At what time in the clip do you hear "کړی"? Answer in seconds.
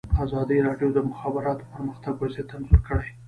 2.87-3.09